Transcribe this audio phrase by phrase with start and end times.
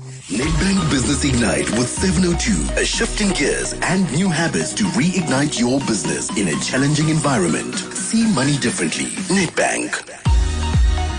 [0.00, 5.78] Nedbank Business Ignite with 702, a shift in gears and new habits to reignite your
[5.80, 7.74] business in a challenging environment.
[7.74, 9.10] See money differently.
[9.28, 10.29] Nedbank.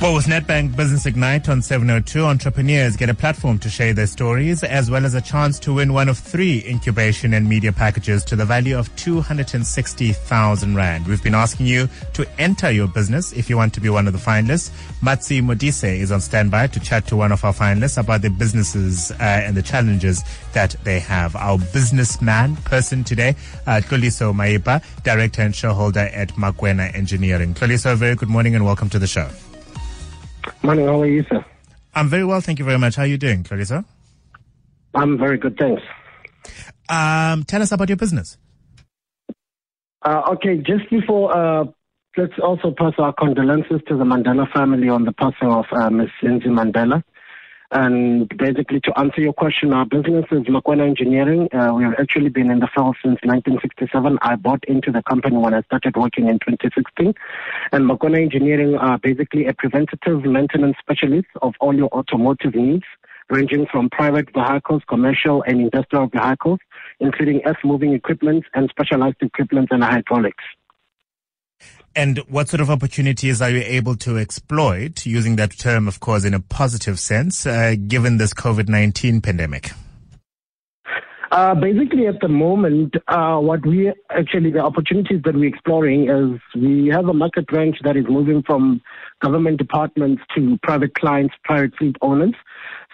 [0.00, 4.64] Well, with Nedbank Business Ignite on 702, entrepreneurs get a platform to share their stories
[4.64, 8.34] as well as a chance to win one of three incubation and media packages to
[8.34, 11.06] the value of 260,000 Rand.
[11.06, 14.14] We've been asking you to enter your business if you want to be one of
[14.14, 14.70] the finalists.
[15.02, 19.10] Matsi Modise is on standby to chat to one of our finalists about their businesses
[19.10, 20.24] uh, and the challenges
[20.54, 21.36] that they have.
[21.36, 27.52] Our businessman person today, uh, Mayipa, director and shareholder at Makwena Engineering.
[27.52, 29.28] Xoliso, very good morning and welcome to the show.
[30.62, 31.44] Morning, how are you, sir?
[31.94, 32.96] I'm very well, thank you very much.
[32.96, 33.84] How are you doing, Clarissa?
[34.94, 35.82] I'm very good, thanks.
[36.88, 38.36] Um, tell us about your business.
[40.02, 41.64] Uh, okay, just before, uh,
[42.16, 46.08] let's also pass our condolences to the Mandela family on the passing of uh, Ms.
[46.22, 47.02] Zindzi Mandela.
[47.72, 51.48] And basically, to answer your question, our business is Makwena Engineering.
[51.52, 54.18] Uh, we have actually been in the field since 1967.
[54.22, 57.14] I bought into the company when I started working in 2016.
[57.70, 62.84] And Makwena Engineering are basically a preventative maintenance specialist of all your automotive needs,
[63.28, 66.58] ranging from private vehicles, commercial and industrial vehicles,
[66.98, 70.42] including earth-moving equipment and specialized equipment and hydraulics.
[71.96, 76.24] And what sort of opportunities are you able to exploit, using that term, of course,
[76.24, 79.72] in a positive sense, uh, given this COVID-19 pandemic?
[81.32, 86.40] Uh, basically, at the moment, uh, what we actually, the opportunities that we're exploring is
[86.60, 88.80] we have a market range that is moving from
[89.22, 92.34] government departments to private clients, private fleet owners.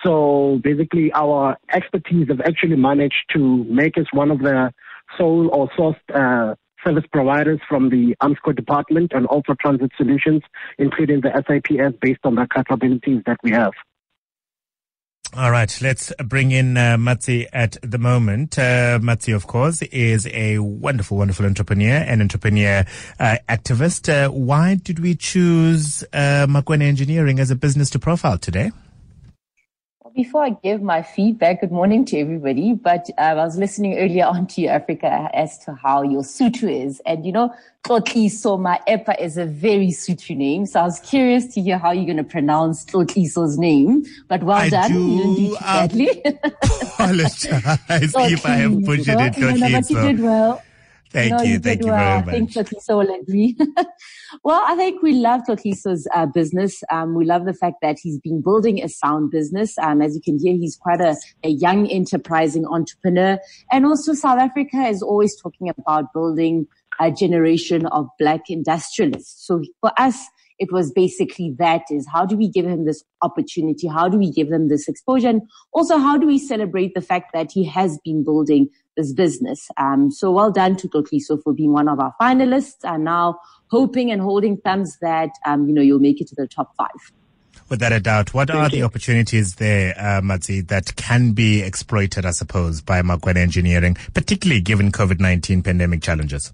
[0.04, 4.70] So basically, our expertise have actually managed to make us one of the
[5.16, 6.54] sole or sourced uh,
[6.86, 10.42] service providers from the AMSCO department and also transit solutions,
[10.78, 13.72] including the SIPS based on the capabilities that we have.
[15.36, 18.58] All right, let's bring in uh, Matsi at the moment.
[18.58, 22.84] Uh, Matsi, of course, is a wonderful, wonderful entrepreneur and entrepreneur
[23.18, 24.08] uh, activist.
[24.08, 28.70] Uh, why did we choose uh, Makwena Engineering as a business to profile today?
[30.16, 32.72] Before I give my feedback, good morning to everybody.
[32.72, 36.72] But uh, I was listening earlier on to you, Africa, as to how your Sotho
[36.72, 37.02] is.
[37.04, 37.54] And you know,
[37.84, 40.64] Xoliso Maepa is a very Sotho name.
[40.64, 44.06] So I was curious to hear how you're going to pronounce Xoliso's name.
[44.26, 44.90] But well I done.
[44.90, 46.22] Do, you didn't do too badly.
[46.80, 47.46] apologize
[47.90, 50.62] if I have butchered it, no, no, but you did well.
[51.16, 51.52] Thank no, you.
[51.52, 51.96] you Thank you well.
[51.96, 52.52] very I much.
[52.52, 53.56] think Xoliso will agree.
[54.44, 56.84] well, I think we love Xoliso's uh, business.
[56.92, 59.78] Um, we love the fact that he's been building a sound business.
[59.78, 63.38] Um, as you can hear, he's quite a, a young, enterprising entrepreneur.
[63.72, 66.66] And also South Africa is always talking about building
[67.00, 69.46] a generation of black industrialists.
[69.46, 70.22] So for us,
[70.58, 73.88] it was basically that is how do we give him this opportunity?
[73.88, 75.28] How do we give him this exposure?
[75.28, 79.68] And also how do we celebrate the fact that he has been building this business?
[79.76, 83.38] Um, so well done to Xoliso for being one of our finalists and now
[83.70, 87.12] hoping and holding thumbs that, um, you know, you'll make it to the top five.
[87.68, 92.24] Without a doubt, what Thank are the opportunities there, uh, Matsi, that can be exploited,
[92.24, 96.52] I suppose, by Makwena Engineering, particularly given COVID-19 pandemic challenges?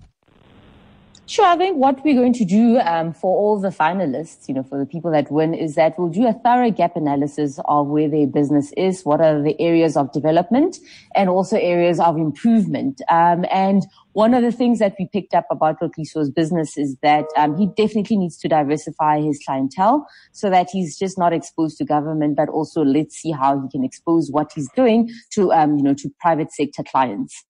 [1.24, 1.46] Sure.
[1.46, 4.76] I think what we're going to do um, for all the finalists, you know, for
[4.76, 8.26] the people that win, is that we'll do a thorough gap analysis of where their
[8.26, 10.78] business is, what are the areas of development,
[11.14, 13.00] and also areas of improvement.
[13.08, 17.26] Um, and one of the things that we picked up about Xoliso's business is that
[17.36, 21.84] um, he definitely needs to diversify his clientele so that he's just not exposed to
[21.84, 25.84] government, but also let's see how he can expose what he's doing to, um, you
[25.84, 27.44] know, to private sector clients.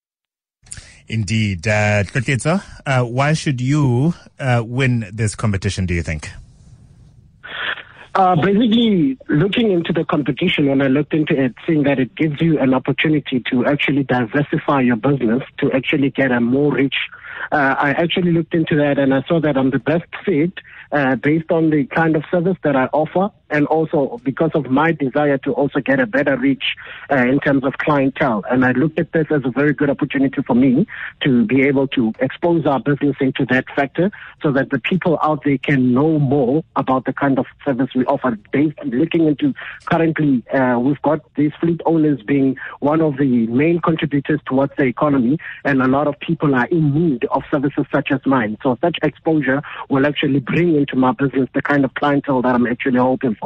[1.08, 1.66] Indeed.
[1.66, 2.04] Uh,
[2.86, 6.30] uh, why should you uh, win this competition, do you think?
[8.14, 12.42] Uh, basically, looking into the competition, when I looked into it, seeing that it gives
[12.42, 16.94] you an opportunity to actually diversify your business, to actually get a more rich.
[17.50, 20.52] Uh, I actually looked into that and I saw that I'm the best fit
[20.92, 24.92] uh, based on the kind of service that I offer and also because of my
[24.92, 26.64] desire to also get a better reach
[27.10, 28.42] uh, in terms of clientele.
[28.50, 30.86] And I looked at this as a very good opportunity for me
[31.22, 34.10] to be able to expose our business into that factor
[34.42, 38.04] so that the people out there can know more about the kind of service we
[38.06, 38.38] offer.
[38.52, 39.54] Based looking into
[39.84, 44.84] currently, uh, we've got these fleet owners being one of the main contributors towards the
[44.84, 48.56] economy, and a lot of people are in need of services such as mine.
[48.62, 52.66] So such exposure will actually bring into my business the kind of clientele that I'm
[52.66, 53.36] actually hoping.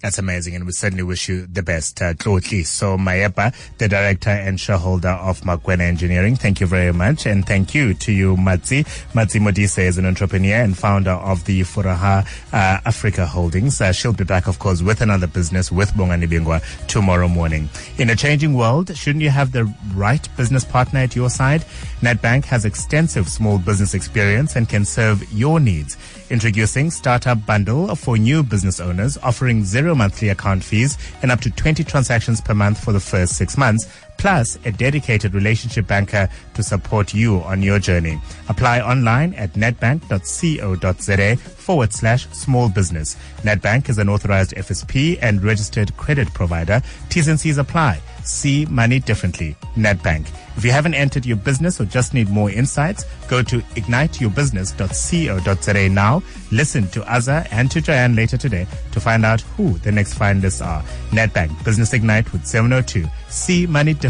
[0.00, 2.14] That's amazing, and we certainly wish you the best, uh.
[2.14, 7.74] So, Mayepa, the director and shareholder of Makwena Engineering, thank you very much, and thank
[7.74, 8.84] you to you, Matsi.
[9.12, 13.80] Matsi Modise is an entrepreneur and founder of the Furaha uh, Africa Holdings.
[13.80, 17.68] Uh, she'll be back, of course, with another business with Bongani Bingwa tomorrow morning.
[17.98, 19.64] In a changing world, shouldn't you have the
[19.94, 21.62] right business partner at your side?
[22.02, 25.96] Nedbank has extensive small business experience and can serve your needs.
[26.30, 31.50] Introducing Startup Bundle for new business owners, offering zero monthly account fees and up to
[31.50, 33.86] 20 transactions per month for the first six months,
[34.18, 38.20] plus a dedicated relationship banker to support you on your journey.
[38.48, 43.16] Apply online at nedbank.co.za forward slash small business.
[43.42, 46.80] Nedbank is an authorized FSP and registered credit provider.
[47.08, 48.00] T's and C's apply.
[48.24, 49.56] See money differently.
[49.76, 50.28] Nedbank.
[50.56, 56.20] If you haven't entered your business or just need more insights, go to igniteyourbusiness.co.za now.
[56.50, 60.66] Listen to Azza and to Joanne later today to find out who the next finalists
[60.66, 60.82] are.
[61.10, 63.06] Nedbank Business Ignite with 702.
[63.28, 64.07] See money differently.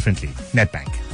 [0.53, 1.08] Nedbank.